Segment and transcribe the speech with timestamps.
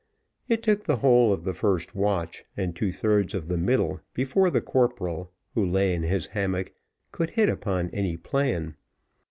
[0.49, 4.49] It took the whole of the first watch, and two thirds of the middle, before
[4.49, 6.73] the corporal, who lay in his hammock,
[7.11, 8.77] could hit upon any plan.